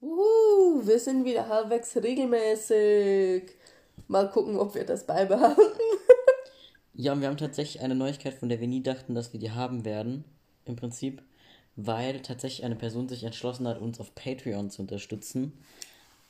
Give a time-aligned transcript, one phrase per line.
[0.00, 3.50] Wuhu, wir sind wieder halbwegs regelmäßig.
[4.08, 5.60] Mal gucken, ob wir das beibehalten.
[6.98, 9.50] Ja, und wir haben tatsächlich eine Neuigkeit, von der wir nie dachten, dass wir die
[9.50, 10.24] haben werden.
[10.64, 11.22] Im Prinzip,
[11.76, 15.52] weil tatsächlich eine Person sich entschlossen hat, uns auf Patreon zu unterstützen.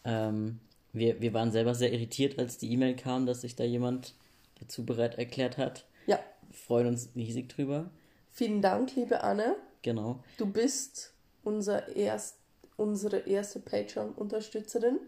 [0.04, 0.58] Ähm,
[0.92, 4.14] wir, wir waren selber sehr irritiert, als die E-Mail kam, dass sich da jemand
[4.60, 5.84] dazu bereit erklärt hat.
[6.08, 6.18] Ja.
[6.48, 7.88] Wir freuen uns riesig drüber.
[8.32, 9.54] Vielen Dank, liebe Anne.
[9.82, 10.18] Genau.
[10.36, 11.12] Du bist
[11.44, 12.38] unser erst,
[12.76, 14.98] unsere erste Patreon-Unterstützerin.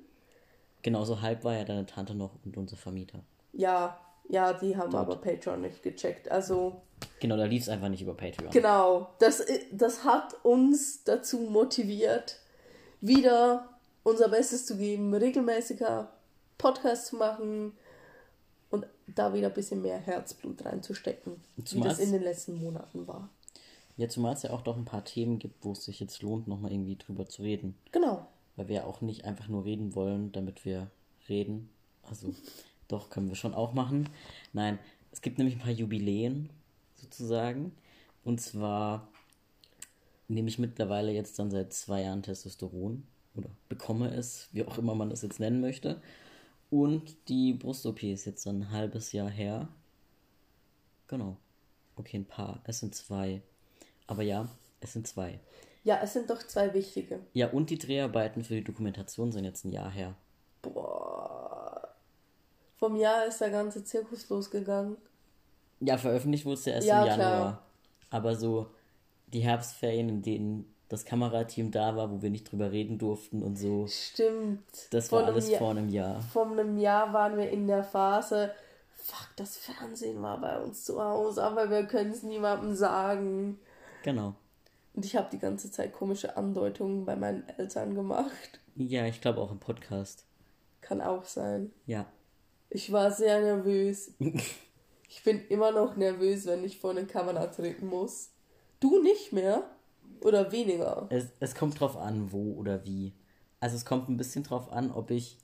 [0.82, 3.20] Genauso halb war ja deine Tante noch und unser Vermieter.
[3.52, 6.30] Ja, ja, die haben aber Patreon nicht gecheckt.
[6.30, 6.82] Also.
[7.20, 8.50] Genau, da lief es einfach nicht über Patreon.
[8.50, 9.08] Genau.
[9.18, 12.38] Das, das hat uns dazu motiviert,
[13.00, 13.68] wieder
[14.02, 16.10] unser Bestes zu geben, regelmäßiger
[16.58, 17.72] Podcast zu machen
[18.70, 23.28] und da wieder ein bisschen mehr Herzblut reinzustecken, wie das in den letzten Monaten war.
[23.98, 26.46] Ja, zumal es ja auch doch ein paar Themen gibt, wo es sich jetzt lohnt,
[26.46, 27.74] nochmal irgendwie drüber zu reden.
[27.90, 28.26] Genau.
[28.54, 30.88] Weil wir ja auch nicht einfach nur reden wollen, damit wir
[31.28, 31.68] reden.
[32.04, 32.32] Also,
[32.88, 34.08] doch, können wir schon auch machen.
[34.52, 34.78] Nein,
[35.10, 36.48] es gibt nämlich ein paar Jubiläen,
[36.94, 37.72] sozusagen.
[38.22, 39.08] Und zwar
[40.28, 43.02] nehme ich mittlerweile jetzt dann seit zwei Jahren Testosteron
[43.34, 46.00] oder bekomme es, wie auch immer man das jetzt nennen möchte.
[46.70, 49.68] Und die Brust-OP ist jetzt ein halbes Jahr her.
[51.08, 51.36] Genau.
[51.96, 52.60] Okay, ein paar.
[52.64, 53.42] Es sind zwei.
[54.08, 54.48] Aber ja,
[54.80, 55.38] es sind zwei.
[55.84, 57.20] Ja, es sind doch zwei wichtige.
[57.34, 60.14] Ja, und die Dreharbeiten für die Dokumentation sind jetzt ein Jahr her.
[60.60, 61.94] Boah.
[62.76, 64.96] Vom Jahr ist der ganze Zirkus losgegangen.
[65.80, 67.28] Ja, veröffentlicht wurde es ja erst ja, im Januar.
[67.28, 67.62] Klar.
[68.10, 68.70] Aber so
[69.28, 73.56] die Herbstferien, in denen das Kamerateam da war, wo wir nicht drüber reden durften und
[73.56, 73.86] so.
[73.86, 74.62] Stimmt.
[74.90, 76.22] Das war alles vor einem Jahr.
[76.22, 78.52] Vor einem Jahr waren wir in der Phase,
[78.94, 83.58] fuck, das Fernsehen war bei uns zu Hause, aber wir können es niemandem sagen.
[84.08, 84.34] Genau.
[84.94, 88.58] Und ich habe die ganze Zeit komische Andeutungen bei meinen Eltern gemacht.
[88.74, 90.24] Ja, ich glaube auch im Podcast.
[90.80, 91.72] Kann auch sein.
[91.84, 92.06] Ja.
[92.70, 94.14] Ich war sehr nervös.
[95.10, 98.30] ich bin immer noch nervös, wenn ich vor eine Kamera treten muss.
[98.80, 99.68] Du nicht mehr?
[100.22, 101.06] Oder weniger?
[101.10, 103.12] Es, es kommt drauf an, wo oder wie.
[103.60, 105.36] Also es kommt ein bisschen drauf an, ob ich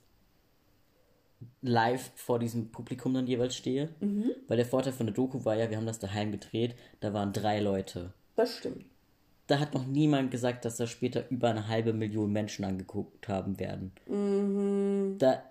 [1.60, 3.90] live vor diesem Publikum dann jeweils stehe.
[4.00, 4.30] Mhm.
[4.48, 7.34] Weil der Vorteil von der Doku war ja, wir haben das daheim gedreht, da waren
[7.34, 8.14] drei Leute.
[8.36, 8.84] Das stimmt.
[9.46, 13.58] Da hat noch niemand gesagt, dass da später über eine halbe Million Menschen angeguckt haben
[13.58, 13.92] werden.
[14.06, 15.16] Mhm.
[15.18, 15.42] Da,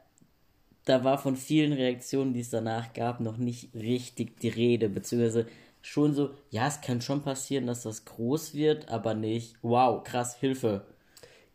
[0.86, 5.46] da war von vielen Reaktionen, die es danach gab, noch nicht richtig die Rede, beziehungsweise
[5.84, 10.36] schon so, ja, es kann schon passieren, dass das groß wird, aber nicht, wow, krass,
[10.36, 10.86] Hilfe.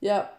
[0.01, 0.31] Ja,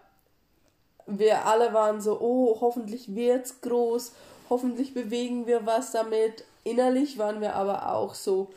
[1.05, 4.13] wir alle waren so, oh, hoffentlich wird's groß,
[4.49, 6.43] hoffentlich bewegen wir was damit.
[6.63, 8.49] Innerlich waren wir aber auch so,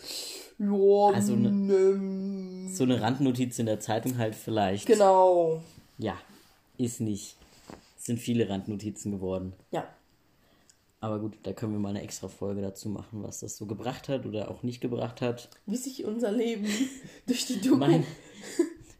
[0.58, 4.86] ja, also ne, so eine Randnotiz in der Zeitung halt vielleicht.
[4.86, 5.62] Genau.
[5.98, 6.16] Ja,
[6.78, 7.36] ist nicht.
[7.96, 9.52] Es sind viele Randnotizen geworden.
[9.70, 9.86] Ja.
[11.00, 14.08] Aber gut, da können wir mal eine extra Folge dazu machen, was das so gebracht
[14.08, 15.48] hat oder auch nicht gebracht hat.
[15.66, 16.68] Wie sich unser Leben
[17.26, 17.76] durch die Doku.
[17.76, 18.04] Mein,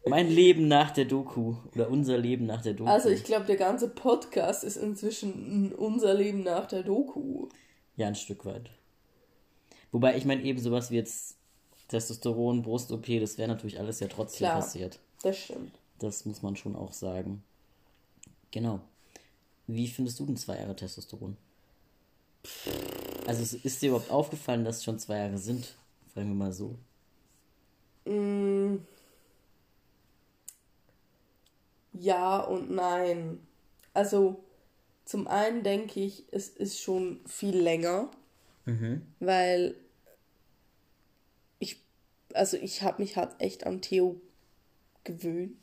[0.05, 2.89] mein Leben nach der Doku oder unser Leben nach der Doku.
[2.89, 7.49] Also ich glaube, der ganze Podcast ist inzwischen unser Leben nach der Doku.
[7.95, 8.69] Ja, ein Stück weit.
[9.91, 11.37] Wobei ich meine, eben sowas wie jetzt
[11.87, 14.99] Testosteron, Brust-OP, das wäre natürlich alles ja trotzdem Klar, passiert.
[15.21, 15.73] Das stimmt.
[15.99, 17.43] Das muss man schon auch sagen.
[18.51, 18.81] Genau.
[19.67, 21.37] Wie findest du denn zwei Jahre Testosteron?
[23.25, 25.75] Also ist dir überhaupt aufgefallen, dass es schon zwei Jahre sind?
[26.13, 26.75] Fragen wir mal so.
[28.05, 28.79] Mm.
[31.93, 33.39] Ja und nein.
[33.93, 34.43] Also
[35.05, 38.09] zum einen denke ich, es ist schon viel länger,
[38.65, 39.05] mhm.
[39.19, 39.75] weil
[41.59, 41.81] ich,
[42.33, 44.19] also ich habe mich halt echt an Theo
[45.03, 45.57] gewöhnt.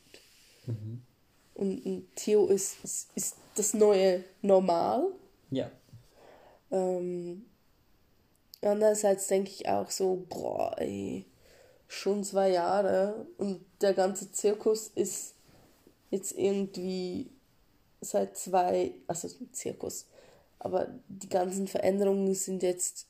[0.67, 1.03] Mhm.
[1.55, 5.05] Und, und Theo ist, ist, ist das neue Normal.
[5.51, 5.71] Ja.
[6.71, 7.45] Ähm,
[8.63, 11.27] andererseits denke ich auch so, boah, ey,
[11.89, 15.35] schon zwei Jahre und der ganze Zirkus ist
[16.11, 17.31] jetzt irgendwie
[18.01, 20.07] seit zwei, also Zirkus,
[20.59, 23.07] aber die ganzen Veränderungen sind jetzt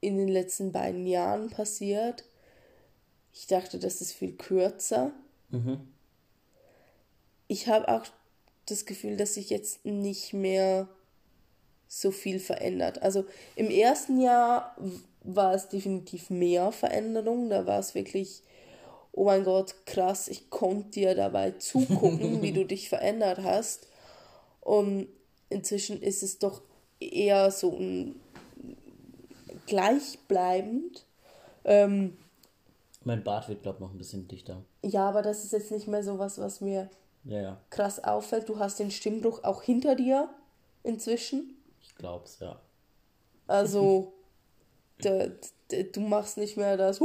[0.00, 2.24] in den letzten beiden Jahren passiert.
[3.32, 5.12] Ich dachte, das ist viel kürzer.
[5.50, 5.88] Mhm.
[7.48, 8.04] Ich habe auch
[8.66, 10.88] das Gefühl, dass ich jetzt nicht mehr
[11.88, 13.02] so viel verändert.
[13.02, 13.24] Also
[13.56, 14.76] im ersten Jahr
[15.22, 17.50] war es definitiv mehr Veränderung.
[17.50, 18.42] Da war es wirklich,
[19.12, 23.88] oh mein Gott, krass, ich konnte dir dabei zugucken, wie du dich verändert hast.
[24.60, 25.08] Und
[25.48, 26.62] inzwischen ist es doch
[27.00, 28.20] eher so ein
[29.66, 31.04] gleichbleibend.
[31.64, 32.16] Ähm,
[33.04, 34.62] mein Bart wird, glaube ich, noch ein bisschen dichter.
[34.82, 36.90] Ja, aber das ist jetzt nicht mehr so was, was mir
[37.24, 37.60] ja, ja.
[37.70, 38.48] krass auffällt.
[38.48, 40.28] Du hast den Stimmbruch auch hinter dir
[40.82, 41.56] inzwischen.
[41.82, 42.60] Ich glaub's, ja.
[43.46, 44.12] Also,
[44.98, 47.00] du machst nicht mehr das.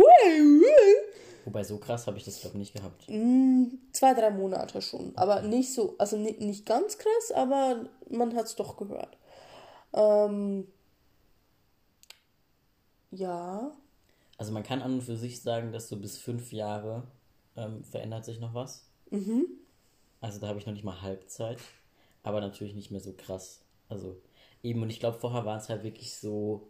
[1.45, 3.07] Wobei so krass habe ich das glaube nicht gehabt.
[3.07, 5.13] Mm, Zwei, drei Monate schon.
[5.15, 9.18] Aber nicht so, also nicht, nicht ganz krass, aber man hat es doch gehört.
[9.94, 10.68] Ähm,
[13.12, 13.71] ja,
[14.38, 17.03] Also man kann an und für sich sagen, dass so bis fünf Jahre
[17.56, 18.86] ähm, verändert sich noch was.
[19.12, 19.45] Mhm.
[20.21, 21.59] Also da habe ich noch nicht mal Halbzeit,
[22.24, 23.62] aber natürlich nicht mehr so krass.
[23.89, 24.21] Also
[24.63, 26.68] eben, und ich glaube, vorher waren es halt wirklich so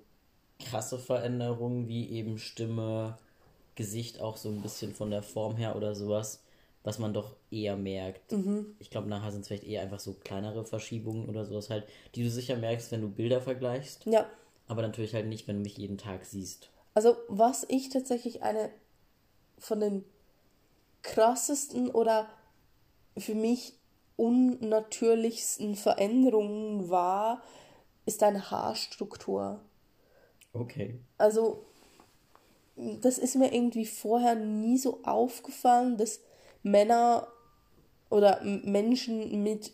[0.60, 3.18] krasse Veränderungen, wie eben Stimme,
[3.76, 6.44] Gesicht auch so ein bisschen von der Form her oder sowas,
[6.84, 8.34] was man doch eher merkt.
[8.80, 12.24] Ich glaube, nachher sind es vielleicht eher einfach so kleinere Verschiebungen oder sowas halt, die
[12.24, 14.26] du sicher merkst, wenn du Bilder vergleichst, ja.
[14.68, 16.70] aber natürlich halt nicht, wenn du mich jeden Tag siehst.
[16.94, 18.70] Also, was ich tatsächlich eine
[19.58, 20.06] von den
[21.02, 22.30] krassesten oder
[23.18, 23.74] für mich
[24.18, 27.42] unnatürlichsten Veränderungen war,
[28.06, 29.60] ist deine Haarstruktur.
[30.54, 31.00] Okay.
[31.18, 31.66] Also,
[32.76, 36.20] das ist mir irgendwie vorher nie so aufgefallen, dass
[36.64, 37.28] Männer
[38.10, 39.72] oder Menschen mit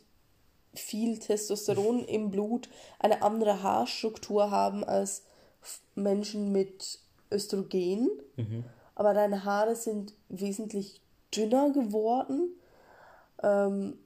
[0.73, 2.69] viel Testosteron im Blut
[2.99, 5.23] eine andere Haarstruktur haben als
[5.95, 6.99] Menschen mit
[7.31, 8.09] Östrogen.
[8.95, 11.01] Aber deine Haare sind wesentlich
[11.35, 12.49] dünner geworden.
[13.41, 13.97] Ähm,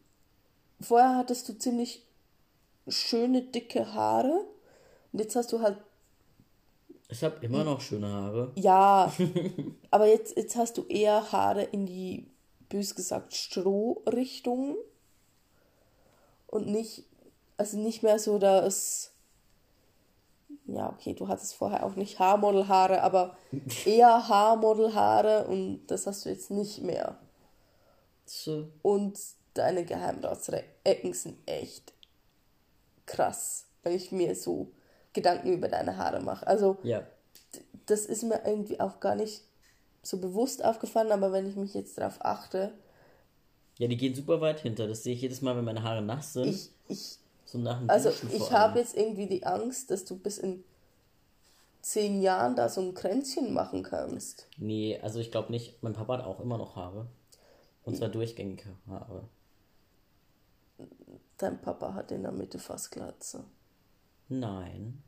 [0.79, 2.05] vorher hattest du ziemlich
[2.87, 4.45] schöne, dicke Haare.
[5.11, 5.77] Und jetzt hast du halt
[7.09, 8.51] Ich habe immer noch schöne Haare.
[8.55, 9.11] ja,
[9.91, 12.27] aber jetzt, jetzt hast du eher Haare in die,
[12.69, 14.75] bös gesagt, Strohrichtung.
[16.47, 17.03] Und nicht,
[17.57, 19.11] also nicht mehr so das,
[20.65, 23.37] ja, okay, du hattest vorher auch nicht Haarmodelhaare, aber
[23.85, 27.17] eher Haarmodelhaare und das hast du jetzt nicht mehr.
[28.25, 28.67] So.
[28.81, 29.19] Und
[29.53, 31.93] deine Geheimratsecken sind echt
[33.05, 34.71] krass, wenn ich mir so
[35.15, 36.45] Gedanken über deine Haare mache.
[36.45, 37.01] Also, Ja.
[37.87, 39.41] das ist mir irgendwie auch gar nicht
[40.03, 42.73] so bewusst aufgefallen, aber wenn ich mich jetzt darauf achte,
[43.79, 44.87] Ja, die gehen super weit hinter.
[44.87, 46.47] Das sehe ich jedes Mal, wenn meine Haare nass sind.
[46.47, 50.15] ich, ich, so nach dem also Duschen ich habe jetzt irgendwie die Angst, dass du
[50.17, 50.63] bis in
[51.81, 54.47] zehn Jahren da so ein Kränzchen machen kannst.
[54.57, 55.81] Nee, also ich glaube nicht.
[55.83, 57.07] Mein Papa hat auch immer noch Haare.
[57.83, 59.27] Und zwar durchgängige Haare.
[61.37, 63.43] Dein Papa hat in der Mitte fast Glatze.
[64.29, 65.01] Nein,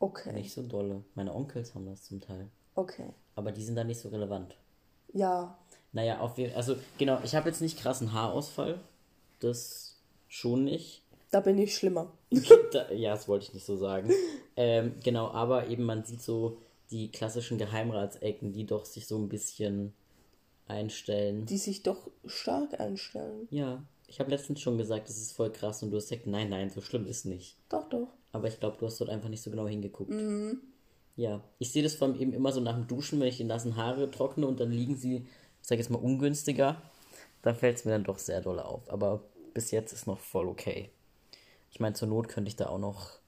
[0.00, 1.02] Okay, nicht so dolle.
[1.16, 2.48] Meine Onkels haben das zum Teil.
[2.74, 3.10] okay.
[3.34, 4.56] Aber die sind da nicht so relevant.
[5.12, 5.56] Ja,
[5.92, 8.78] Naja, auf jeden Also, genau, ich habe jetzt nicht krassen Haarausfall.
[9.40, 9.96] Das
[10.28, 11.02] schon nicht.
[11.30, 12.12] da bin ich schlimmer.
[12.72, 14.10] da, ja, das wollte ich nicht so sagen.
[14.60, 16.58] Ähm, genau, aber eben man sieht so
[16.90, 19.94] die klassischen Geheimratsecken, die doch sich so ein bisschen
[20.66, 21.46] einstellen.
[21.46, 23.46] Die sich doch stark einstellen.
[23.52, 26.48] Ja, ich habe letztens schon gesagt, das ist voll krass und du hast gesagt, nein,
[26.48, 27.56] nein, so schlimm ist nicht.
[27.68, 28.08] Doch, doch.
[28.32, 30.12] Aber ich glaube, du hast dort einfach nicht so genau hingeguckt.
[31.16, 33.44] Ja, ich sehe das vor allem eben immer so nach dem Duschen, wenn ich die
[33.44, 36.80] nassen Haare trockne und dann liegen sie, ich sag jetzt mal, ungünstiger.
[37.42, 38.88] Da fällt es mir dann doch sehr doll auf.
[38.90, 39.22] Aber
[39.54, 40.90] bis jetzt ist noch voll okay.
[41.70, 43.18] Ich meine, zur Not könnte ich da auch noch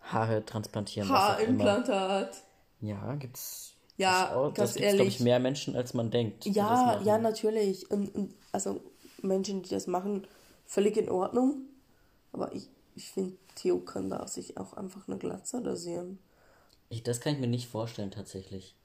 [0.00, 1.08] Haare transplantieren.
[1.08, 2.42] Haarimplantat.
[2.80, 3.74] Ja, gibt's.
[3.96, 5.20] Ja, das, auch- ganz das gibt's, glaube ich, ehrlich.
[5.20, 6.46] mehr Menschen, als man denkt.
[6.46, 7.90] Ja, ja, natürlich.
[7.90, 8.80] Und, und also
[9.22, 10.26] Menschen, die das machen,
[10.66, 11.62] völlig in Ordnung.
[12.32, 16.18] Aber ich, ich finde, Theo kann da sich auch einfach eine Glatze rasieren.
[16.90, 18.76] Ich, das kann ich mir nicht vorstellen, tatsächlich.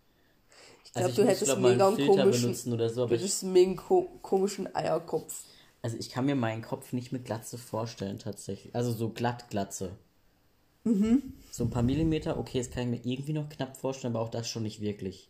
[0.86, 3.14] Ich glaube, Also ich du hättest glaub, mega einen Filter komischen, benutzen oder so, du
[3.14, 5.46] aber ich, hättest mega ko komischen Eierkopf.
[5.84, 8.74] also ich kann mir meinen Kopf nicht mit Glatze vorstellen, tatsächlich.
[8.76, 9.98] Also so glatt Glatze.
[10.84, 11.34] Mhm.
[11.52, 14.30] So ein paar Millimeter, okay, das kann ich mir irgendwie noch knapp vorstellen, aber auch
[14.30, 15.30] das schon nicht wirklich.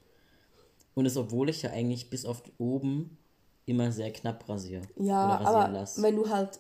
[0.96, 3.18] Und das, obwohl ich ja eigentlich bis auf oben
[3.66, 4.82] immer sehr knapp rasiere.
[4.98, 6.02] Ja, aber lasse.
[6.02, 6.60] wenn du halt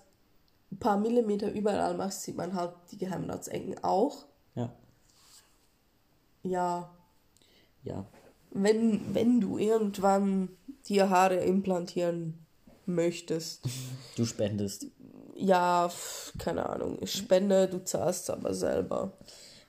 [0.71, 4.25] ein paar Millimeter überall machst, sieht man halt die Geheimratsecken auch.
[4.55, 4.73] Ja,
[6.43, 6.89] Ja,
[7.83, 8.05] ja.
[8.51, 10.49] wenn, wenn du irgendwann
[10.87, 12.45] dir Haare implantieren
[12.85, 13.63] möchtest,
[14.15, 14.87] Du spendest.
[15.35, 15.89] ja,
[16.37, 19.13] keine Ahnung, ich spende, du zahlst aber selber.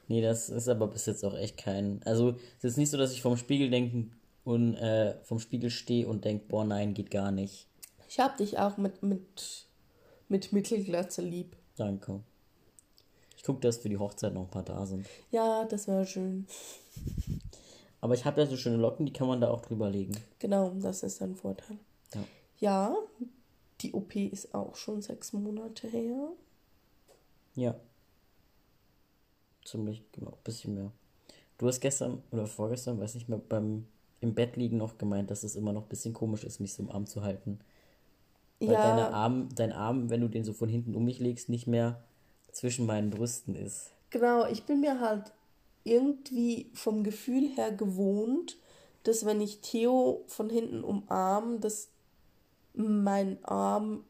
[0.09, 2.03] Nee, das ist aber bis jetzt auch echt kein.
[2.05, 4.13] Also, es ist nicht so, dass ich vorm Spiegel denken
[4.45, 7.67] und äh, vom Spiegel stehe und denke, boah, nein, geht gar nicht.
[8.09, 9.67] Ich hab dich auch mit, mit,
[10.29, 11.57] mit Mittelglatze lieb.
[11.77, 12.21] Danke.
[13.37, 15.07] Ich gucke, dass für die Hochzeit noch ein paar da sind.
[15.31, 16.47] Ja, das wäre schön.
[18.01, 20.15] Aber ich habe ja so schöne Locken, die kann man da auch drüber legen.
[20.39, 21.79] Genau, das ist ein Vorteil.
[22.15, 22.25] Ja.
[22.61, 22.97] Ja,
[23.81, 26.29] die OP ist auch schon sechs Monate her.
[27.55, 27.75] Ja.
[29.65, 30.93] Ziemlich, genau, bisschen mehr.
[31.57, 33.87] Du hast gestern oder vorgestern, weiß nicht mehr, beim
[34.25, 36.83] im Bett liegen noch gemeint, dass es immer noch ein bisschen komisch ist, mich so
[36.83, 37.61] im Arm zu halten.
[38.59, 38.83] Weil ja.
[38.83, 42.03] deine Arm, dein Arm, wenn du den so von hinten um mich legst, nicht mehr
[42.51, 43.91] zwischen meinen Brüsten ist.
[44.11, 45.33] Genau, ich bin mir halt
[45.85, 48.57] irgendwie vom Gefühl her gewohnt,
[49.03, 51.89] dass wenn ich Theo von hinten umarme, dass
[52.73, 54.05] mein Arm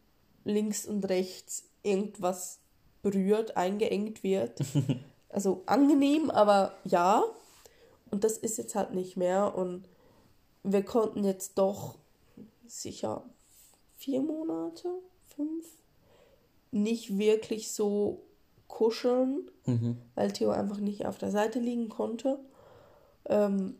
[0.44, 2.60] links und rechts irgendwas
[3.02, 4.60] berührt, eingeengt wird.
[5.28, 7.24] also angenehm, aber ja.
[8.10, 9.56] Und das ist jetzt halt nicht mehr.
[9.56, 9.88] Und
[10.64, 11.96] wir konnten jetzt doch
[12.66, 13.22] sicher
[13.96, 14.88] vier Monate,
[15.36, 15.66] fünf,
[16.72, 18.24] nicht wirklich so
[18.66, 19.98] kuscheln, mhm.
[20.14, 22.40] weil Theo einfach nicht auf der Seite liegen konnte.
[23.26, 23.76] Ähm,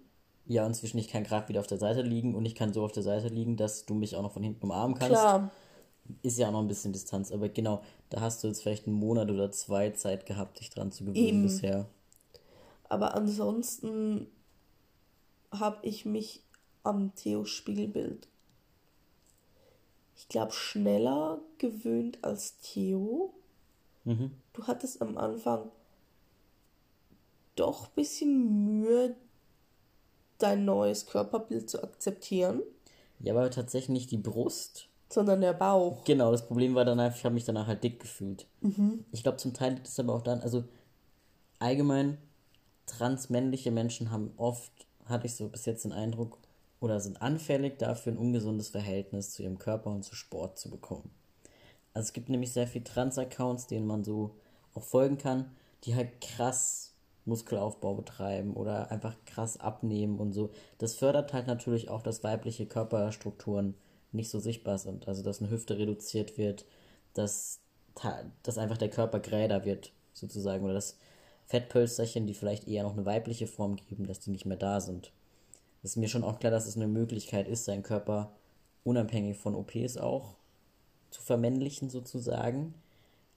[0.47, 2.93] ja, inzwischen ich kann gerade wieder auf der Seite liegen und ich kann so auf
[2.93, 5.13] der Seite liegen, dass du mich auch noch von hinten umarmen kannst.
[5.13, 5.51] Klar.
[6.23, 8.97] Ist ja auch noch ein bisschen Distanz, aber genau, da hast du jetzt vielleicht einen
[8.97, 11.43] Monat oder zwei Zeit gehabt, dich dran zu gewöhnen Eben.
[11.43, 11.87] bisher.
[12.91, 14.27] Aber ansonsten
[15.51, 16.44] habe ich mich
[16.85, 18.29] am Theo Spiegelbild,
[20.17, 23.35] ich glaube, schneller gewöhnt als Theo.
[24.05, 24.31] Mhm.
[24.53, 25.71] Du hattest am Anfang
[27.57, 29.17] doch ein bisschen Mühe,
[30.39, 32.63] dein neues Körperbild zu akzeptieren.
[33.21, 34.89] Ja, aber tatsächlich nicht die Brust.
[35.09, 36.05] Sondern der Bauch.
[36.05, 38.47] Genau, das Problem war dann einfach, ich habe mich danach halt dick gefühlt.
[38.61, 39.05] Mhm.
[39.13, 40.65] Ich glaube, zum Teil liegt es aber auch dann, also
[41.59, 42.19] allgemein,
[42.87, 44.73] transmännliche Menschen haben oft,
[45.07, 46.39] hatte ich so bis jetzt den Eindruck,
[46.85, 51.11] oder sind anfällig dafür, ein ungesundes Verhältnis zu ihrem Körper und zu Sport zu bekommen.
[51.95, 54.37] Also es gibt nämlich sehr viele Trans-Accounts, denen man so
[54.75, 55.51] auch folgen kann,
[55.85, 56.93] die halt krass
[57.25, 60.51] Muskelaufbau betreiben oder einfach krass abnehmen und so.
[60.77, 63.75] Das fördert halt natürlich auch, dass weibliche Körperstrukturen
[64.13, 65.09] nicht so sichtbar sind.
[65.09, 66.67] Also dass eine Hüfte reduziert wird,
[67.15, 67.61] dass,
[68.43, 70.65] dass einfach der Körper gräder wird, sozusagen.
[70.65, 70.99] Oder dass
[71.47, 75.13] Fettpölsterchen, die vielleicht eher noch eine weibliche Form geben, dass die nicht mehr da sind.
[75.85, 78.33] Ist mir schon auch klar, dass es eine Möglichkeit ist, seinen Körper
[78.85, 80.35] unabhängig von OPs auch
[81.11, 82.75] zu vermännlichen, sozusagen.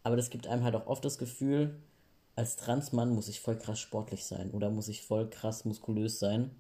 [0.01, 1.75] Aber das gibt einem halt auch oft das Gefühl,
[2.37, 6.51] als Transmann muss ich voll krass sportlich sein oder muss ich voll krass muskulös sein.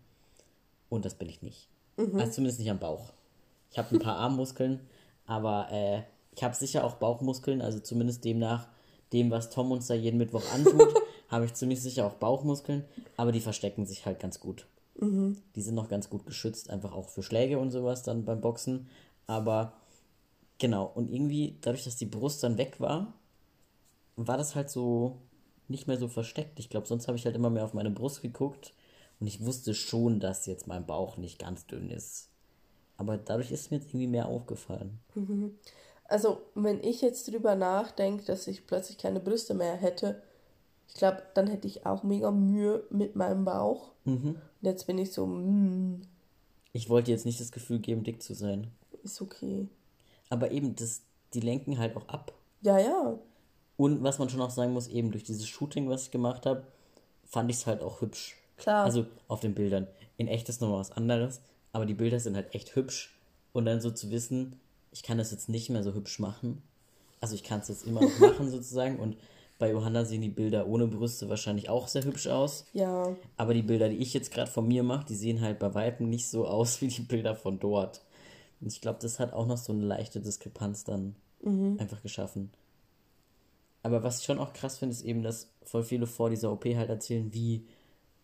[0.89, 1.69] Und das bin ich nicht.
[1.95, 2.19] Mhm.
[2.19, 3.13] Also zumindest nicht am Bauch.
[3.71, 4.81] Ich habe ein paar Armmuskeln,
[5.25, 6.01] aber äh,
[6.35, 8.67] ich habe sicher auch Bauchmuskeln, also zumindest demnach
[9.13, 10.93] dem, was Tom uns da jeden Mittwoch antut,
[11.29, 12.83] habe ich ziemlich sicher auch Bauchmuskeln,
[13.15, 14.67] aber die verstecken sich halt ganz gut.
[14.99, 15.37] Mhm.
[15.55, 18.87] Die sind noch ganz gut geschützt, einfach auch für Schläge und sowas dann beim Boxen.
[19.27, 19.73] Aber
[20.57, 23.13] genau, und irgendwie, dadurch, dass die Brust dann weg war,
[24.15, 25.17] war das halt so
[25.67, 26.59] nicht mehr so versteckt.
[26.59, 28.73] Ich glaube, sonst habe ich halt immer mehr auf meine Brust geguckt
[29.19, 32.29] und ich wusste schon, dass jetzt mein Bauch nicht ganz dünn ist.
[32.97, 34.99] Aber dadurch ist mir jetzt irgendwie mehr aufgefallen.
[35.13, 35.57] Mhm.
[36.05, 40.21] Also, wenn ich jetzt drüber nachdenke, dass ich plötzlich keine Brüste mehr hätte,
[40.87, 43.91] ich glaube, dann hätte ich auch mega Mühe mit meinem Bauch.
[44.07, 44.29] Mhm.
[44.29, 46.01] Und jetzt bin ich so, mm.
[46.73, 48.67] Ich wollte jetzt nicht das Gefühl geben, dick zu sein.
[49.03, 49.67] Ist okay.
[50.29, 51.01] Aber eben, das,
[51.33, 52.33] die lenken halt auch ab.
[52.61, 53.17] Ja, ja.
[53.77, 56.63] Und was man schon auch sagen muss, eben durch dieses Shooting, was ich gemacht habe,
[57.25, 58.35] fand ich es halt auch hübsch.
[58.57, 58.85] Klar.
[58.85, 59.87] Also auf den Bildern.
[60.17, 61.41] In echt ist nochmal was anderes,
[61.73, 63.17] aber die Bilder sind halt echt hübsch.
[63.53, 64.59] Und dann so zu wissen,
[64.91, 66.61] ich kann das jetzt nicht mehr so hübsch machen.
[67.21, 68.99] Also ich kann es jetzt immer noch machen sozusagen.
[68.99, 69.17] Und
[69.59, 72.65] bei Johanna sehen die Bilder ohne Brüste wahrscheinlich auch sehr hübsch aus.
[72.73, 73.15] Ja.
[73.37, 76.09] Aber die Bilder, die ich jetzt gerade von mir mache, die sehen halt bei Weitem
[76.09, 78.01] nicht so aus wie die Bilder von dort.
[78.61, 81.77] Und ich glaube, das hat auch noch so eine leichte Diskrepanz dann mhm.
[81.79, 82.51] einfach geschaffen.
[83.83, 86.65] Aber was ich schon auch krass finde, ist eben, dass voll viele vor dieser OP
[86.65, 87.65] halt erzählen, wie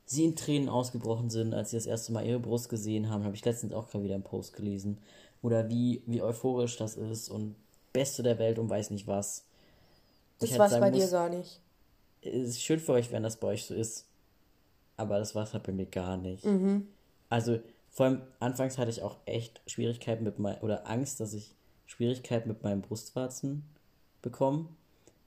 [0.05, 3.23] sie in Tränen ausgebrochen sind, als sie das erste Mal ihre Brust gesehen haben.
[3.23, 4.99] Habe ich letztens auch gerade wieder einen Post gelesen.
[5.41, 7.55] Oder wie, wie euphorisch das ist und
[7.91, 9.45] Beste der Welt und weiß nicht was.
[10.39, 11.61] Das war halt bei muss, dir gar nicht.
[12.21, 14.07] Es ist schön für euch, wenn das bei euch so ist.
[14.97, 16.45] Aber das war es halt bei mir gar nicht.
[16.45, 16.87] Mhm.
[17.29, 17.59] Also,
[17.89, 22.49] vor allem anfangs hatte ich auch echt Schwierigkeiten mit meinem, oder Angst, dass ich Schwierigkeiten
[22.49, 23.63] mit meinen Brustwarzen
[24.21, 24.69] bekomme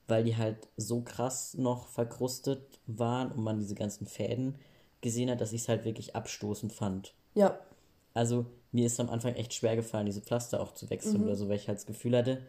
[0.07, 4.55] weil die halt so krass noch verkrustet waren und man diese ganzen Fäden
[5.01, 7.13] gesehen hat, dass ich es halt wirklich abstoßend fand.
[7.35, 7.59] Ja.
[8.13, 11.23] Also mir ist am Anfang echt schwer gefallen, diese Pflaster auch zu wechseln mhm.
[11.23, 12.41] oder so, weil ich halt das Gefühl hatte,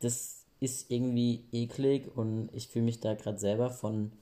[0.00, 4.12] das ist irgendwie eklig und ich fühle mich da gerade selber von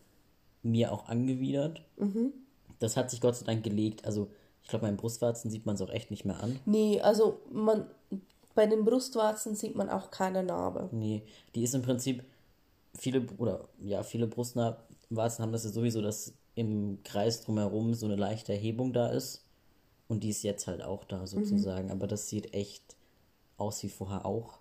[0.62, 1.82] mir auch angewidert.
[1.99, 2.32] Mhm.
[2.78, 4.06] Das hat sich Gott sei Dank gelegt.
[4.06, 4.30] Also
[4.62, 6.59] ich glaube, meinen Brustwarzen sieht man es auch echt nicht mehr an.
[6.64, 7.85] Nee, also man
[8.54, 10.88] bei den Brustwarzen sieht man auch keine Narbe.
[10.92, 11.23] Nee,
[11.54, 12.25] die ist im Prinzip,
[12.94, 18.16] viele oder ja, viele Brustwarzen haben das ja sowieso, dass im Kreis drumherum so eine
[18.16, 19.44] leichte Erhebung da ist.
[20.09, 21.87] Und die ist jetzt halt auch da sozusagen.
[21.87, 21.92] Mhm.
[21.92, 22.97] Aber das sieht echt
[23.59, 24.60] aus wie vorher auch.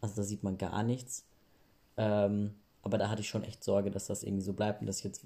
[0.00, 1.24] Also da sieht man gar nichts.
[1.96, 4.98] Ähm, aber da hatte ich schon echt Sorge, dass das irgendwie so bleibt und dass
[4.98, 5.22] ich jetzt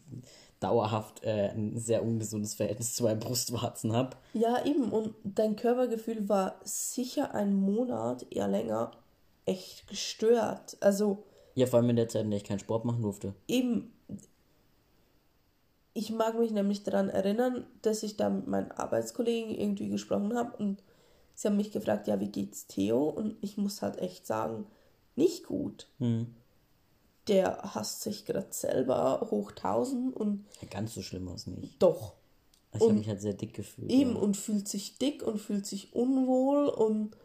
[0.58, 4.16] dauerhaft äh, ein sehr ungesundes Verhältnis zu meinen Brustwarzen habe.
[4.32, 4.90] Ja, eben.
[4.90, 8.90] Und dein Körpergefühl war sicher einen Monat, eher länger,
[9.46, 10.76] echt gestört.
[10.80, 11.24] Also.
[11.54, 13.34] Ja, vor allem in der Zeit, in der ich keinen Sport machen durfte.
[13.46, 13.92] Eben.
[15.96, 20.56] Ich mag mich nämlich daran erinnern, dass ich da mit meinen Arbeitskollegen irgendwie gesprochen habe
[20.56, 20.82] und
[21.34, 23.08] sie haben mich gefragt, ja, wie geht's Theo?
[23.08, 24.66] Und ich muss halt echt sagen,
[25.16, 25.88] nicht gut.
[25.98, 26.34] Hm.
[27.28, 30.44] Der hasst sich gerade selber hoch 1000 und.
[30.60, 31.82] Ja, ganz so schlimm war es nicht.
[31.82, 32.14] Doch.
[32.74, 33.90] Ich habe mich halt sehr dick gefühlt.
[33.90, 34.18] Eben ja.
[34.18, 37.16] und fühlt sich dick und fühlt sich unwohl und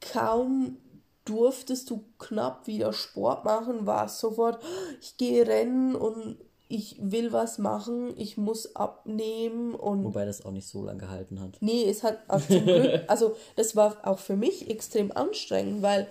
[0.00, 0.76] kaum
[1.24, 4.62] durftest du knapp wieder Sport machen, war es sofort,
[5.00, 6.38] ich gehe rennen und
[6.68, 10.04] ich will was machen, ich muss abnehmen und.
[10.04, 11.56] Wobei das auch nicht so lange gehalten hat.
[11.60, 16.06] Nee, es hat auch zum Glück, also das war auch für mich extrem anstrengend, weil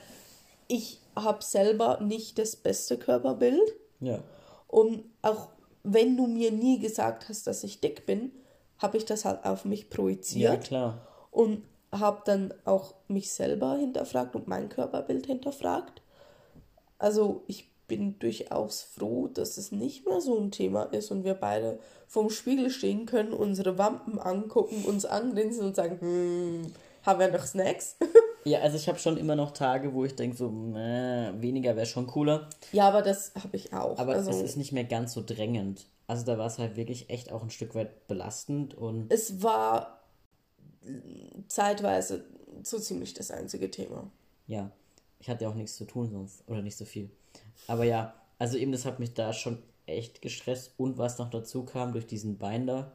[0.68, 3.74] ich habe selber nicht das beste Körperbild.
[4.00, 4.20] Ja.
[4.68, 5.50] Und auch
[5.84, 8.32] wenn du mir nie gesagt hast, dass ich dick bin,
[8.80, 10.54] habe ich das halt auf mich projiziert.
[10.54, 11.08] Ja, klar.
[11.32, 16.02] Und habe dann auch mich selber hinterfragt und mein Körperbild hinterfragt.
[17.00, 21.34] Also ich bin durchaus froh, dass es nicht mehr so ein Thema ist und wir
[21.34, 27.32] beide vorm Spiegel stehen können, unsere Wampen angucken, uns angrinsen und sagen, hm, haben wir
[27.32, 27.96] noch Snacks?
[28.44, 31.86] Ja, also ich habe schon immer noch Tage, wo ich denke, so, äh, weniger wäre
[31.86, 32.50] schon cooler.
[32.72, 33.98] Ja, aber das habe ich auch.
[33.98, 35.86] Aber also, es ist nicht mehr ganz so drängend.
[36.08, 39.12] Also da war es halt wirklich echt auch ein Stück weit belastend und.
[39.12, 40.00] Es war
[41.50, 42.24] zeitweise
[42.63, 44.10] so ziemlich das einzige Thema.
[44.48, 44.72] Ja,
[45.20, 47.10] ich hatte ja auch nichts zu tun sonst oder nicht so viel.
[47.68, 51.64] Aber ja, also eben das hat mich da schon echt gestresst und was noch dazu
[51.64, 52.92] kam durch diesen Binder,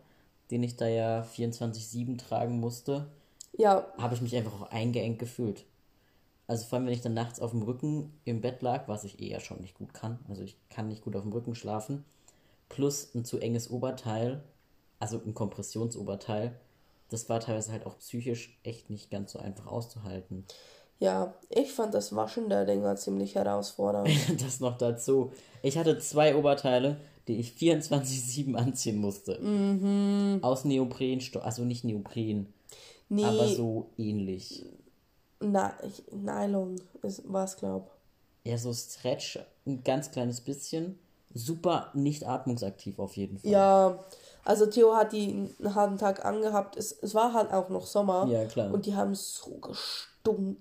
[0.50, 3.08] den ich da ja 24/7 tragen musste
[3.56, 3.86] ja.
[3.98, 5.64] habe ich mich einfach auch eingeengt gefühlt.
[6.46, 9.20] Also vor allem, wenn ich dann nachts auf dem Rücken im Bett lag, was ich
[9.20, 10.18] eher schon nicht gut kann.
[10.28, 12.04] Also ich kann nicht gut auf dem Rücken schlafen.
[12.68, 14.42] Plus ein zu enges Oberteil,
[14.98, 16.58] also ein Kompressionsoberteil.
[17.08, 20.44] Das war teilweise halt auch psychisch echt nicht ganz so einfach auszuhalten.
[21.02, 24.08] Ja, ich fand das Waschen der Dinger ziemlich herausfordernd.
[24.40, 25.32] das noch dazu.
[25.62, 29.38] Ich hatte zwei Oberteile, die ich 24-7 anziehen musste.
[29.40, 30.38] Mhm.
[30.42, 32.52] Aus Neoprenstoff, also nicht Neopren,
[33.12, 33.24] Nee.
[33.24, 34.64] Aber so ähnlich.
[35.38, 36.80] Na, ich, Nylon
[37.24, 37.90] war es, glaub.
[38.44, 40.98] Ja, so Stretch, ein ganz kleines bisschen.
[41.34, 43.50] Super nicht atmungsaktiv auf jeden Fall.
[43.50, 43.98] Ja,
[44.44, 46.76] also Theo hat die einen harten Tag angehabt.
[46.78, 48.26] Es, es war halt auch noch Sommer.
[48.30, 48.72] Ja, klar.
[48.72, 50.56] Und die haben so gestunken.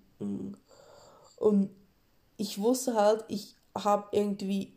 [1.38, 1.70] Und
[2.38, 4.74] ich wusste halt, ich habe irgendwie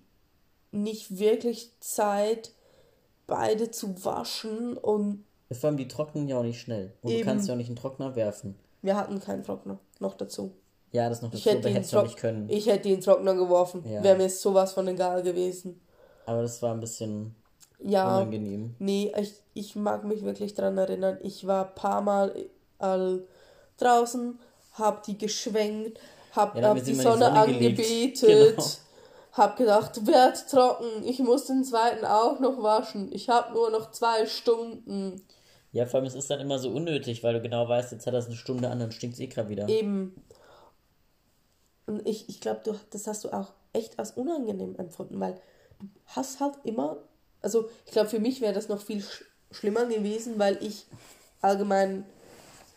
[0.70, 2.52] nicht wirklich Zeit,
[3.26, 6.92] beide zu waschen und vor allem die trocknen ja auch nicht schnell.
[7.02, 7.20] Und Eben.
[7.20, 8.56] du kannst ja auch nicht einen Trockner werfen.
[8.82, 9.78] Wir hatten keinen Trockner.
[10.00, 10.52] Noch dazu.
[10.92, 12.48] Ja, das noch dazu, ich hätte ihn Tro nicht können.
[12.48, 13.84] Ich hätte den Trockner geworfen.
[13.86, 14.02] Ja.
[14.02, 15.80] Wäre mir sowas von egal gewesen.
[16.26, 17.34] Aber das war ein bisschen
[17.80, 18.74] ja, unangenehm.
[18.78, 21.18] Nee, ich, ich mag mich wirklich daran erinnern.
[21.22, 22.34] Ich war ein paar Mal
[22.78, 23.24] all
[23.78, 24.38] draußen,
[24.74, 25.98] hab die geschwenkt,
[26.32, 28.20] hab ja, auf die Sonne, Sonne angebetet.
[28.20, 28.62] Genau
[29.34, 33.10] hab gedacht, werd trocken, ich muss den zweiten auch noch waschen.
[33.12, 35.22] Ich hab nur noch zwei Stunden.
[35.72, 38.14] Ja, vor allem es ist dann immer so unnötig, weil du genau weißt, jetzt hat
[38.14, 39.68] das eine Stunde an, dann stinkt es eh gerade wieder.
[39.68, 40.14] Eben.
[41.86, 45.34] Und ich, ich glaube, das hast du auch echt als unangenehm empfunden, weil
[45.80, 46.98] du hast halt immer,
[47.42, 50.86] also ich glaube, für mich wäre das noch viel sch schlimmer gewesen, weil ich
[51.40, 52.06] allgemein.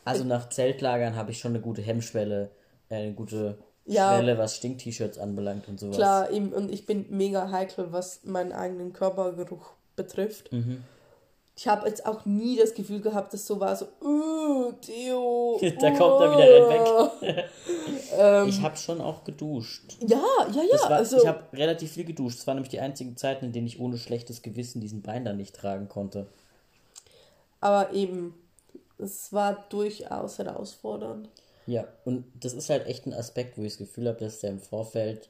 [0.07, 2.49] Also nach Zeltlagern habe ich schon eine gute Hemmschwelle,
[2.89, 5.97] äh, eine gute ja, Schwelle, was Stink-T-Shirts anbelangt und sowas.
[5.97, 10.51] Klar, eben, und ich bin mega heikel, was meinen eigenen Körpergeruch betrifft.
[10.51, 10.83] Mhm.
[11.57, 15.59] Ich habe jetzt auch nie das Gefühl gehabt, dass so war, so, uh, Theo.
[15.79, 17.45] da kommt er wieder weg.
[18.17, 19.97] ähm, ich habe schon auch geduscht.
[20.01, 20.79] Ja, ja, ja.
[20.81, 22.37] War, also, ich habe relativ viel geduscht.
[22.37, 25.55] Es waren nämlich die einzigen Zeiten, in denen ich ohne schlechtes Gewissen diesen Binder nicht
[25.55, 26.27] tragen konnte.
[27.59, 28.35] Aber eben,
[28.97, 31.29] es war durchaus herausfordernd.
[31.65, 34.51] Ja, und das ist halt echt ein Aspekt, wo ich das Gefühl habe, dass der
[34.51, 35.29] im Vorfeld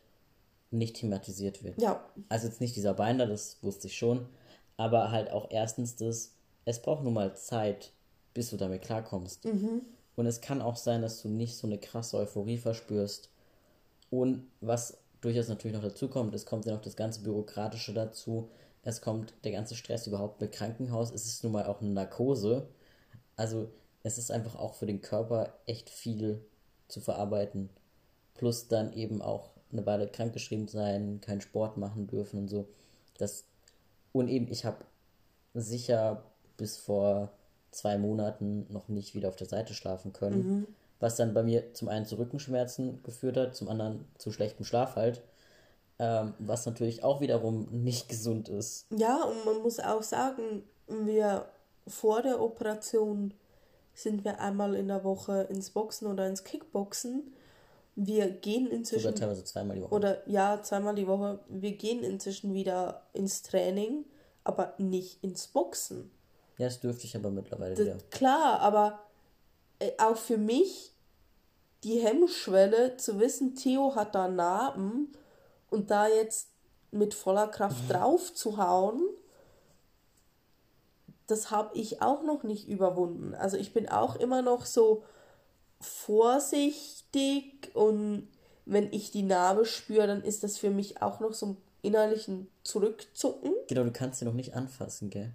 [0.70, 1.82] nicht thematisiert wird.
[1.82, 2.04] Ja.
[2.30, 4.28] Also jetzt nicht dieser Binder, das wusste ich schon,
[4.76, 6.34] aber halt auch erstens das,
[6.66, 7.92] es braucht nun mal Zeit,
[8.34, 9.46] bis du damit klarkommst.
[9.46, 9.82] Mhm.
[10.16, 13.30] Und es kann auch sein, dass du nicht so eine krasse Euphorie verspürst.
[14.10, 18.50] Und was durchaus natürlich noch dazu kommt, es kommt ja noch das ganze Bürokratische dazu.
[18.84, 21.12] Es kommt der ganze Stress überhaupt mit Krankenhaus.
[21.12, 22.68] Es ist nun mal auch eine Narkose.
[23.38, 23.70] Also
[24.04, 26.44] es ist einfach auch für den Körper echt viel
[26.88, 27.70] zu verarbeiten.
[28.34, 32.68] Plus dann eben auch eine Weile krankgeschrieben sein, keinen Sport machen dürfen und so.
[33.18, 33.46] Das
[34.12, 34.84] und eben, ich habe
[35.54, 36.24] sicher
[36.58, 37.32] bis vor
[37.72, 40.40] zwei Monaten noch nicht wieder auf der Seite schlafen können.
[40.40, 40.68] Mhm.
[41.00, 44.96] Was dann bei mir zum einen zu Rückenschmerzen geführt hat, zum anderen zu schlechtem Schlaf
[44.96, 45.22] halt.
[46.00, 48.88] Ähm, was natürlich auch wiederum nicht gesund ist.
[48.96, 51.46] Ja, und man muss auch sagen, wir
[51.88, 53.34] vor der Operation
[53.94, 57.34] sind wir einmal in der Woche ins Boxen oder ins Kickboxen.
[57.96, 59.04] wir gehen inzwischen.
[59.04, 59.96] Sogar teilweise zweimal die Woche.
[59.96, 61.40] Oder ja, zweimal die Woche.
[61.48, 64.06] Wir gehen inzwischen wieder ins Training,
[64.44, 66.12] aber nicht ins Boxen.
[66.58, 67.98] Ja, das dürfte ich aber mittlerweile das, wieder.
[68.12, 69.00] Klar, aber
[69.80, 70.94] äh, auch für mich
[71.84, 75.12] die Hemmschwelle zu wissen, Theo hat da Narben
[75.70, 76.50] und da jetzt
[76.92, 79.02] mit voller Kraft drauf zu hauen,
[81.28, 83.36] das habe ich auch noch nicht überwunden.
[83.36, 85.04] Also ich bin auch immer noch so
[85.80, 88.28] vorsichtig und
[88.66, 92.50] wenn ich die Narbe spüre, dann ist das für mich auch noch so ein innerlichen
[92.64, 93.54] Zurückzucken.
[93.68, 95.34] Genau, du kannst sie noch nicht anfassen, gell?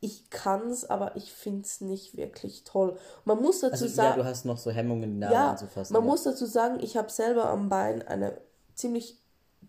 [0.00, 2.98] Ich kann es, aber ich finde es nicht wirklich toll.
[3.24, 4.18] Man muss dazu also, sagen.
[4.18, 5.94] Ja, du hast noch so Hemmungen, die Narbe ja, anzufassen.
[5.94, 6.08] Man ja.
[6.08, 8.38] muss dazu sagen, ich habe selber am Bein eine
[8.74, 9.18] ziemlich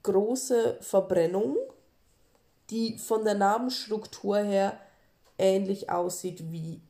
[0.03, 1.55] große Verbrennung,
[2.69, 4.77] die von der Narbenstruktur her
[5.37, 6.81] ähnlich aussieht wie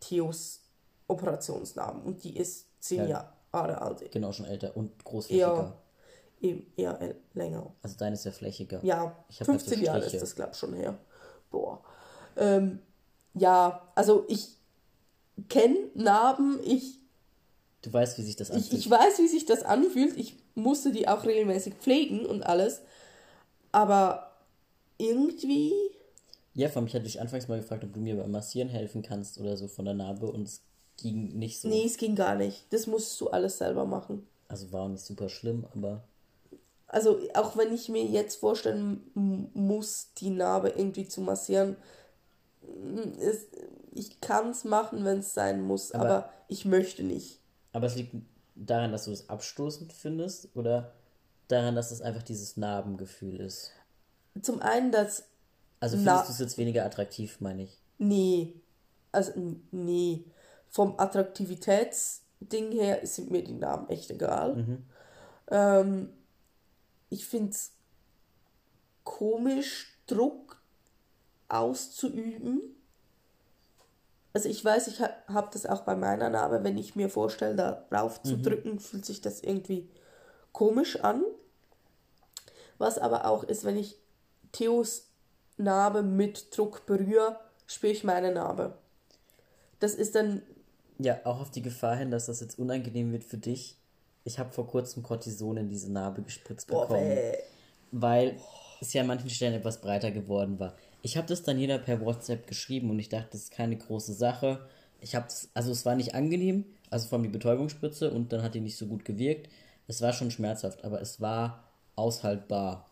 [0.00, 0.60] Theos
[1.08, 2.02] Operationsnarben.
[2.02, 3.32] Und die ist zehn ja.
[3.52, 4.10] Jahre alt.
[4.10, 5.76] Genau, schon älter und großflächiger.
[6.40, 7.72] Eher, eher länger.
[7.82, 8.80] Also deine ist ja flächiger.
[8.82, 10.98] Ja, ich 15 halt so Jahre ist das, glaube ich, schon her.
[11.50, 11.82] Boah.
[12.36, 12.80] Ähm,
[13.34, 14.56] ja, also ich
[15.48, 16.98] kenne Narben, ich.
[17.82, 18.72] Du weißt, wie sich das anfühlt.
[18.72, 20.16] Ich, ich weiß, wie sich das anfühlt.
[20.16, 22.80] Ich musste die auch regelmäßig pflegen und alles.
[23.70, 24.32] Aber
[24.98, 25.72] irgendwie.
[26.54, 29.02] Ja, vor allem, ich hatte dich anfangs mal gefragt, ob du mir beim Massieren helfen
[29.02, 30.62] kannst oder so von der Narbe und es
[30.98, 31.68] ging nicht so.
[31.68, 32.66] Nee, es ging gar nicht.
[32.70, 34.26] Das musst du alles selber machen.
[34.48, 36.04] Also war auch nicht super schlimm, aber.
[36.86, 39.00] Also auch wenn ich mir jetzt vorstellen
[39.54, 41.76] muss, die Narbe irgendwie zu massieren,
[43.18, 43.48] ist,
[43.94, 47.40] ich kann es machen, wenn es sein muss, aber, aber, ich möchte nicht.
[47.72, 48.14] Aber es liegt
[48.54, 50.92] daran, dass du es abstoßend findest oder
[51.48, 53.72] daran, dass es einfach dieses Narbengefühl ist?
[54.40, 55.24] Zum einen, dass.
[55.82, 57.76] Also findest du es jetzt weniger attraktiv, meine ich?
[57.98, 58.54] Nee.
[59.10, 59.32] Also,
[59.72, 60.24] nee.
[60.68, 64.54] Vom Attraktivitätsding her sind mir die Namen echt egal.
[64.54, 64.84] Mhm.
[65.50, 66.08] Ähm,
[67.10, 67.72] ich finde es
[69.02, 70.62] komisch, Druck
[71.48, 72.60] auszuüben.
[74.34, 77.86] Also ich weiß, ich habe das auch bei meiner Narbe, wenn ich mir vorstelle, da
[77.90, 78.42] drauf zu mhm.
[78.44, 79.90] drücken, fühlt sich das irgendwie
[80.52, 81.24] komisch an.
[82.78, 83.98] Was aber auch ist, wenn ich
[84.52, 85.11] Theos
[85.62, 88.74] Narbe mit Druck berühre, spüre ich meine Narbe.
[89.80, 90.42] Das ist dann.
[90.98, 93.76] Ja, auch auf die Gefahr hin, dass das jetzt unangenehm wird für dich.
[94.24, 97.10] Ich habe vor kurzem Cortison in diese Narbe gespritzt Boah, bekommen.
[97.10, 97.38] Ey.
[97.90, 98.36] Weil
[98.80, 100.74] es ja an manchen Stellen etwas breiter geworden war.
[101.02, 104.12] Ich habe das dann jeder per WhatsApp geschrieben und ich dachte, das ist keine große
[104.12, 104.66] Sache.
[105.00, 108.54] Ich habe also es war nicht angenehm, also vor allem die Betäubungsspritze und dann hat
[108.54, 109.48] die nicht so gut gewirkt.
[109.88, 111.64] Es war schon schmerzhaft, aber es war
[111.96, 112.86] aushaltbar.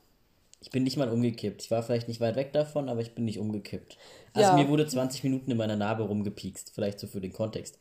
[0.60, 1.62] Ich bin nicht mal umgekippt.
[1.62, 3.96] Ich war vielleicht nicht weit weg davon, aber ich bin nicht umgekippt.
[4.34, 4.56] Also ja.
[4.56, 7.78] mir wurde 20 Minuten in meiner Narbe rumgepiekst, vielleicht so für den Kontext.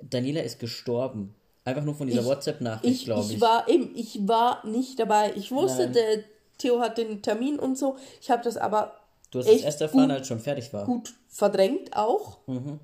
[0.00, 1.34] Daniela ist gestorben.
[1.64, 3.34] Einfach nur von dieser WhatsApp-Nachricht, glaube ich.
[3.34, 5.32] Ich war, eben, ich war nicht dabei.
[5.36, 5.92] Ich wusste, Nein.
[5.94, 6.24] der
[6.58, 7.96] Theo hat den Termin und so.
[8.20, 8.92] Ich habe das aber
[9.30, 10.84] Du hast es erst erfahren, als schon fertig war.
[10.84, 12.38] Gut verdrängt auch.
[12.46, 12.80] Mhm.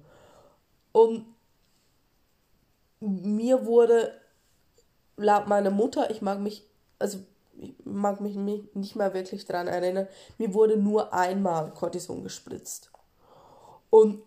[0.92, 1.24] Und
[3.00, 4.12] mir wurde
[5.16, 6.64] laut meiner Mutter, ich mag mich,
[6.98, 7.18] also
[7.62, 12.90] ich mag mich nicht mehr wirklich daran erinnern, mir wurde nur einmal Cortison gespritzt.
[13.90, 14.22] Und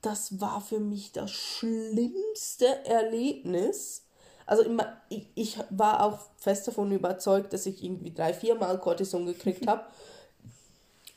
[0.00, 4.04] das war für mich das schlimmste Erlebnis.
[4.46, 4.64] Also
[5.08, 9.66] ich, ich war auch fest davon überzeugt, dass ich irgendwie drei, vier Mal Cortison gekriegt
[9.66, 9.84] habe.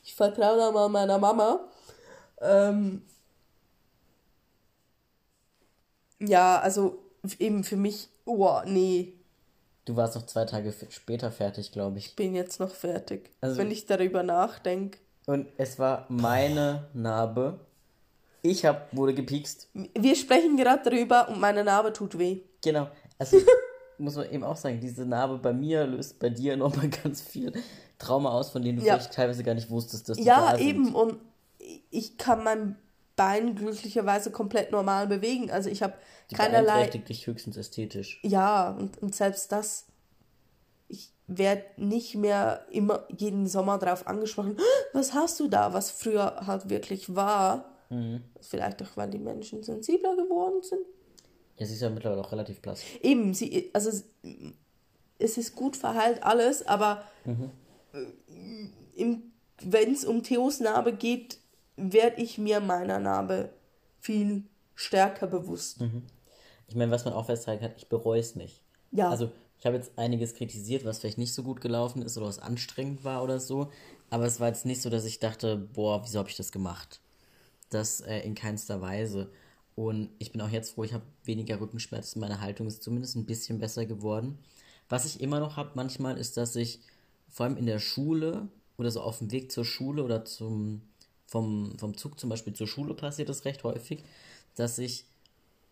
[0.03, 1.67] Ich vertraue da mal meiner Mama.
[2.39, 3.01] Ähm,
[6.19, 6.99] ja, also
[7.39, 9.14] eben für mich, oh, nee.
[9.85, 12.07] Du warst noch zwei Tage später fertig, glaube ich.
[12.07, 14.97] Ich bin jetzt noch fertig, also, wenn ich darüber nachdenke.
[15.27, 17.59] Und es war meine Narbe.
[18.41, 19.69] Ich hab, wurde gepiekst.
[19.97, 22.41] Wir sprechen gerade darüber und meine Narbe tut weh.
[22.63, 22.89] Genau.
[23.17, 23.37] Also
[23.97, 27.53] muss man eben auch sagen, diese Narbe bei mir löst bei dir nochmal ganz viel
[27.97, 28.95] Trauma aus, von denen du ja.
[28.95, 30.93] vielleicht teilweise gar nicht wusstest, dass die ja, da eben.
[30.93, 31.19] Und
[31.89, 32.75] ich kann mein
[33.15, 35.51] Bein glücklicherweise komplett normal bewegen.
[35.51, 35.93] Also ich habe
[36.33, 36.65] keinerlei...
[36.65, 38.19] beeinträchtigt dich höchstens ästhetisch.
[38.23, 39.85] Ja, und, und selbst das...
[40.87, 44.57] Ich werde nicht mehr immer jeden Sommer darauf angesprochen,
[44.93, 47.71] was hast du da, was früher halt wirklich war.
[47.89, 48.21] Mhm.
[48.39, 50.81] Vielleicht auch, weil die Menschen sensibler geworden sind.
[51.57, 52.81] Ja, sie ist ja mittlerweile auch relativ blass.
[53.01, 53.89] Eben, sie, also
[55.17, 57.49] es ist gut verheilt alles, aber mhm
[59.61, 61.37] wenn es um Theos Narbe geht,
[61.77, 63.49] werde ich mir meiner Narbe
[63.99, 64.43] viel
[64.75, 65.81] stärker bewusst.
[65.81, 66.03] Mhm.
[66.67, 68.61] Ich meine, was man auch festhalten kann, ich bereue es nicht.
[68.91, 69.09] Ja.
[69.09, 72.39] Also, ich habe jetzt einiges kritisiert, was vielleicht nicht so gut gelaufen ist oder was
[72.39, 73.71] anstrengend war oder so.
[74.09, 76.99] Aber es war jetzt nicht so, dass ich dachte, boah, wieso habe ich das gemacht?
[77.69, 79.31] Das äh, in keinster Weise.
[79.75, 82.19] Und ich bin auch jetzt froh, ich habe weniger Rückenschmerzen.
[82.19, 84.39] Meine Haltung ist zumindest ein bisschen besser geworden.
[84.87, 86.79] Was ich immer noch habe manchmal, ist, dass ich
[87.29, 90.81] vor allem in der Schule oder so auf dem Weg zur Schule oder zum,
[91.25, 94.03] vom, vom Zug zum Beispiel zur Schule passiert das recht häufig,
[94.55, 95.05] dass ich,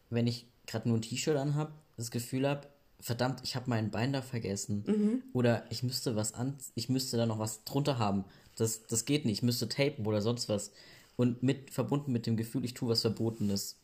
[0.10, 2.68] wenn ich gerade nur ein T-Shirt anhab, das Gefühl habe,
[3.00, 4.84] verdammt, ich habe mein Bein da vergessen.
[4.88, 5.24] Mhm.
[5.34, 8.24] Oder ich müsste was an, ich müsste da noch was drunter haben.
[8.56, 9.40] Das, das geht nicht.
[9.40, 10.72] Ich müsste tapen oder sonst was.
[11.16, 13.78] Und mit, verbunden mit dem Gefühl, ich tue was Verbotenes.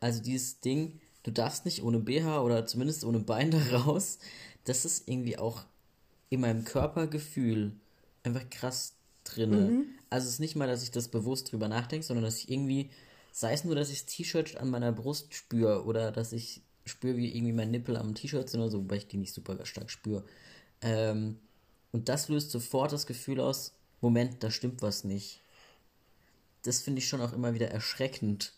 [0.00, 4.18] Also dieses Ding, du darfst nicht ohne BH oder zumindest ohne Bein da raus.
[4.64, 5.62] Das ist irgendwie auch
[6.28, 7.72] in meinem Körpergefühl
[8.22, 8.94] einfach krass
[9.34, 9.50] drin.
[9.50, 9.86] Mhm.
[10.10, 12.90] Also es ist nicht mal, dass ich das bewusst drüber nachdenke, sondern dass ich irgendwie,
[13.32, 17.16] sei es nur, dass ich das T-Shirt an meiner Brust spüre oder dass ich spüre,
[17.16, 19.90] wie irgendwie mein Nippel am T-Shirt sind oder so, wobei ich die nicht super stark
[19.90, 20.24] spüre.
[20.80, 21.38] Ähm,
[21.92, 25.40] und das löst sofort das Gefühl aus, Moment, da stimmt was nicht.
[26.62, 28.54] Das finde ich schon auch immer wieder erschreckend,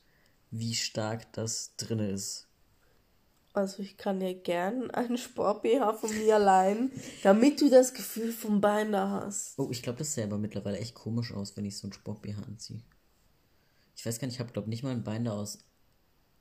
[0.50, 2.46] wie stark das drin ist.
[3.52, 6.92] Also ich kann dir gern einen Sport-BH von mir leihen,
[7.24, 9.58] damit du das Gefühl vom Bein da hast.
[9.58, 12.42] Oh, ich glaube, das sähe aber mittlerweile echt komisch aus, wenn ich so einen Sport-BH
[12.42, 12.80] anziehe.
[13.96, 15.58] Ich weiß gar nicht, ich habe glaube nicht mal ein Bein da aus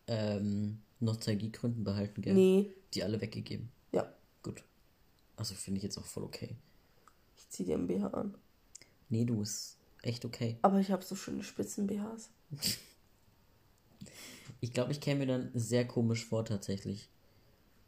[0.07, 2.35] ähm, Nostalgiegründen behalten, gell?
[2.35, 2.73] Nee.
[2.93, 3.71] Die alle weggegeben.
[3.91, 4.11] Ja.
[4.43, 4.63] Gut.
[5.35, 6.55] Also finde ich jetzt auch voll okay.
[7.37, 8.35] Ich ziehe dir ein BH an.
[9.09, 10.57] Nee, du ist echt okay.
[10.61, 12.29] Aber ich habe so schöne Spitzen-BHs.
[14.61, 17.09] ich glaube, ich käme mir dann sehr komisch vor, tatsächlich.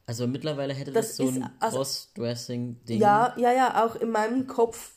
[0.06, 3.00] Also mittlerweile hätte das, das so ein also, Cross-Dressing-Ding.
[3.00, 4.96] Ja, ja, ja, auch in meinem Kopf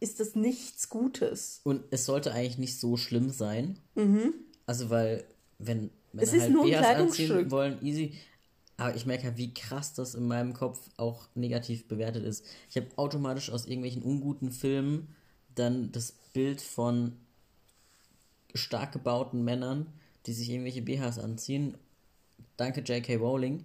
[0.00, 1.60] ist das nichts Gutes.
[1.64, 3.78] Und es sollte eigentlich nicht so schlimm sein.
[3.94, 4.34] Mhm.
[4.66, 5.24] Also, weil,
[5.58, 8.14] wenn Männer es ist halt nur ein anziehen wollen, easy.
[8.76, 12.44] Aber ich merke halt, wie krass das in meinem Kopf auch negativ bewertet ist.
[12.68, 15.14] Ich habe automatisch aus irgendwelchen unguten Filmen
[15.54, 17.16] dann das Bild von
[18.54, 19.86] stark gebauten Männern,
[20.26, 21.76] die sich irgendwelche BHs anziehen.
[22.56, 23.16] Danke J.K.
[23.16, 23.64] Rowling.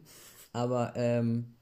[0.53, 1.53] Aber ähm,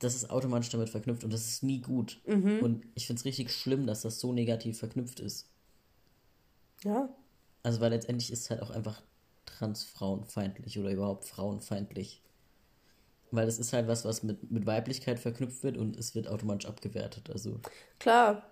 [0.00, 2.20] das ist automatisch damit verknüpft und das ist nie gut.
[2.26, 2.60] Mhm.
[2.60, 5.46] Und ich finde es richtig schlimm, dass das so negativ verknüpft ist.
[6.82, 7.08] Ja.
[7.62, 9.02] Also, weil letztendlich ist es halt auch einfach
[9.44, 12.22] transfrauenfeindlich oder überhaupt frauenfeindlich.
[13.30, 16.68] Weil das ist halt was, was mit, mit Weiblichkeit verknüpft wird und es wird automatisch
[16.68, 17.30] abgewertet.
[17.30, 17.60] Also.
[17.98, 18.42] Klar.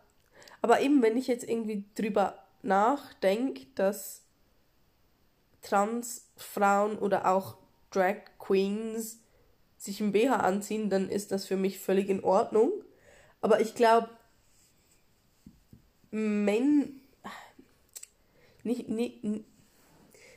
[0.60, 4.22] Aber eben, wenn ich jetzt irgendwie drüber nachdenke, dass
[5.62, 7.56] Transfrauen oder auch
[7.90, 9.18] Drag Queens
[9.76, 12.72] sich ein BH anziehen, dann ist das für mich völlig in Ordnung.
[13.40, 14.08] Aber ich glaube,
[16.10, 17.00] Men
[18.64, 19.24] nicht, nicht,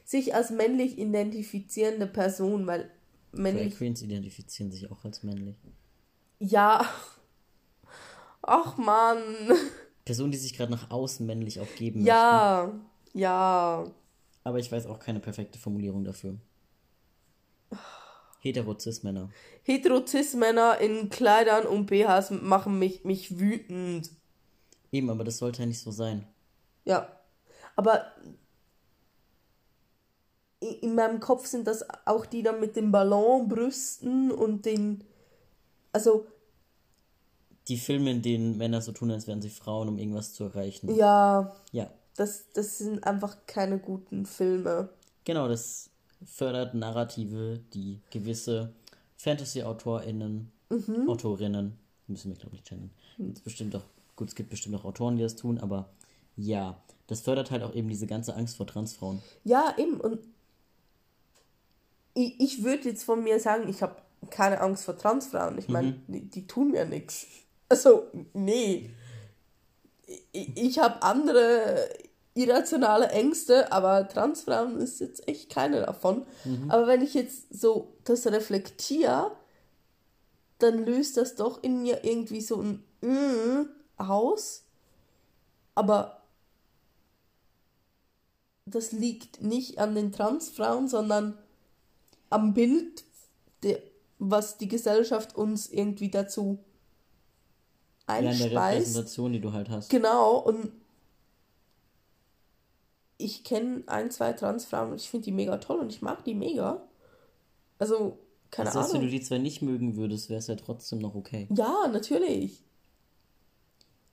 [0.03, 2.91] sich als männlich identifizierende Person, weil
[3.31, 3.69] männlich.
[3.69, 5.55] Drag Queens identifizieren sich auch als männlich.
[6.39, 6.87] Ja.
[8.41, 9.17] Ach man.
[10.05, 13.19] Personen, die sich gerade nach außen männlich auch geben ja, möchten.
[13.19, 13.91] Ja, ja.
[14.43, 16.37] Aber ich weiß auch keine perfekte Formulierung dafür.
[18.39, 19.29] Heterozis-Männer.
[19.63, 24.09] Heterozis-Männer in Kleidern und BHs machen mich, mich wütend.
[24.91, 26.27] Eben, aber das sollte ja nicht so sein.
[26.83, 27.07] Ja.
[27.75, 28.07] Aber
[30.59, 35.03] in meinem Kopf sind das auch die da mit den Ballonbrüsten und den.
[35.91, 36.25] Also.
[37.67, 40.93] Die Filme, in denen Männer so tun, als wären sie Frauen, um irgendwas zu erreichen.
[40.95, 41.55] Ja.
[41.71, 41.91] Ja.
[42.21, 44.89] Das, das sind einfach keine guten Filme.
[45.23, 45.89] Genau, das
[46.23, 48.75] fördert Narrative, die gewisse
[49.17, 51.09] Fantasy-AutorInnen, mhm.
[51.09, 52.91] Autorinnen, müssen wir glaube ich kennen.
[53.17, 53.33] Mhm.
[53.43, 53.81] bestimmt auch,
[54.15, 55.89] gut, es gibt bestimmt auch Autoren, die das tun, aber
[56.37, 59.19] ja, das fördert halt auch eben diese ganze Angst vor Transfrauen.
[59.43, 60.19] Ja, eben, und
[62.13, 63.95] ich, ich würde jetzt von mir sagen, ich habe
[64.29, 65.57] keine Angst vor Transfrauen.
[65.57, 66.03] Ich meine, mhm.
[66.07, 67.25] die, die, tun mir nichts.
[67.67, 68.03] Also,
[68.35, 68.91] nee.
[70.31, 71.89] Ich, ich habe andere
[72.33, 76.25] irrationale Ängste, aber Transfrauen ist jetzt echt keine davon.
[76.45, 76.71] Mhm.
[76.71, 79.31] Aber wenn ich jetzt so das reflektiere,
[80.59, 84.63] dann löst das doch in mir irgendwie so ein mm aus.
[85.75, 86.21] Aber
[88.65, 91.37] das liegt nicht an den Transfrauen, sondern
[92.29, 93.03] am Bild,
[93.63, 93.79] der,
[94.17, 96.59] was die Gesellschaft uns irgendwie dazu
[98.07, 98.39] einspeist.
[98.39, 99.89] Ja, in der Repräsentation, die du halt hast.
[99.89, 100.71] Genau, und
[103.23, 106.35] ich kenne ein, zwei Transfrauen und ich finde die mega toll und ich mag die
[106.35, 106.81] mega.
[107.79, 109.01] Also, keine das heißt, Ahnung.
[109.01, 111.47] wenn du die zwei nicht mögen würdest, wäre es ja trotzdem noch okay.
[111.55, 112.63] Ja, natürlich.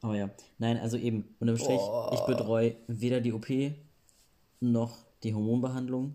[0.00, 2.10] Aber ja, nein, also eben, unterm Strich, oh.
[2.12, 3.48] ich betreue weder die OP
[4.60, 6.14] noch die Hormonbehandlung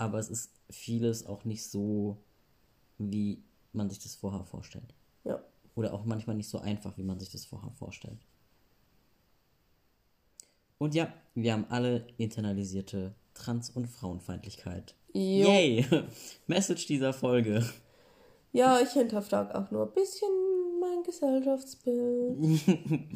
[0.00, 2.16] aber es ist vieles auch nicht so,
[2.96, 3.42] wie
[3.74, 4.94] man sich das vorher vorstellt.
[5.24, 5.44] Ja.
[5.74, 8.18] Oder auch manchmal nicht so einfach, wie man sich das vorher vorstellt.
[10.80, 14.94] Und ja, wir haben alle internalisierte Trans- und Frauenfeindlichkeit.
[15.12, 15.46] Jo.
[15.46, 15.86] Yay!
[16.46, 17.68] Message dieser Folge.
[18.52, 20.30] Ja, ich hinterfrage auch nur ein bisschen
[20.80, 22.60] mein Gesellschaftsbild.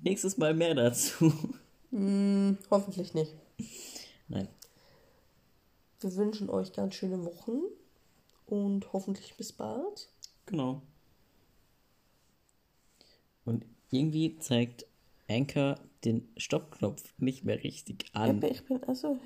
[0.00, 1.32] Nächstes Mal mehr dazu.
[1.90, 3.34] Hm, hoffentlich nicht.
[4.28, 4.46] Nein.
[5.98, 7.62] Wir wünschen euch ganz schöne Wochen
[8.46, 10.08] und hoffentlich bis bald.
[10.46, 10.80] Genau.
[13.44, 14.86] Und irgendwie zeigt
[15.28, 18.38] Anchor den Stoppknopf nicht mehr richtig an.
[18.38, 19.18] Aber ich bin also, hä?